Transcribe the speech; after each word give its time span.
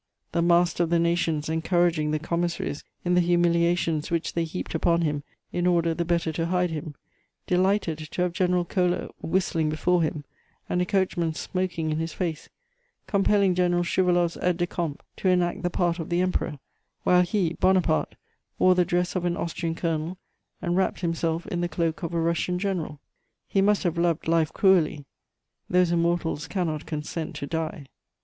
The 0.31 0.41
master 0.41 0.81
of 0.81 0.89
the 0.89 0.97
nations 0.97 1.47
encouraging 1.47 2.09
the 2.09 2.17
commissaries 2.17 2.83
in 3.05 3.13
the 3.13 3.21
humiliations 3.21 4.09
which 4.09 4.33
they 4.33 4.45
heaped 4.45 4.73
upon 4.73 5.01
him 5.03 5.21
in 5.53 5.67
order 5.67 5.93
the 5.93 6.03
better 6.03 6.31
to 6.33 6.47
hide 6.47 6.71
him, 6.71 6.95
delighted 7.45 7.99
to 7.99 8.23
have 8.23 8.33
General 8.33 8.65
Koller 8.65 9.09
whistling 9.21 9.69
before 9.69 10.01
him 10.01 10.25
and 10.67 10.81
a 10.81 10.87
coachman 10.87 11.35
smoking 11.35 11.91
in 11.91 11.99
his 11.99 12.13
face, 12.13 12.49
compelling 13.05 13.53
General 13.53 13.83
Schouwaloff's 13.83 14.37
aide 14.41 14.57
de 14.57 14.65
camp 14.65 15.03
to 15.17 15.29
enact 15.29 15.61
the 15.61 15.69
part 15.69 15.99
of 15.99 16.09
the 16.09 16.21
Emperor, 16.21 16.57
while 17.03 17.21
he, 17.21 17.53
Bonaparte, 17.59 18.15
wore 18.57 18.73
the 18.73 18.83
dress 18.83 19.15
of 19.15 19.23
an 19.23 19.37
Austrian 19.37 19.75
colonel 19.75 20.17
and 20.63 20.75
wrapped 20.75 21.01
himself 21.01 21.45
in 21.45 21.61
the 21.61 21.69
cloak 21.69 22.01
of 22.01 22.11
a 22.11 22.19
Russian 22.19 22.57
general. 22.57 22.99
He 23.47 23.61
must 23.61 23.83
have 23.83 23.99
loved 23.99 24.27
life 24.27 24.51
cruelly: 24.51 25.05
those 25.69 25.91
immortals 25.91 26.47
cannot 26.47 26.87
consent 26.87 27.35
to 27.35 27.45
die. 27.45 27.85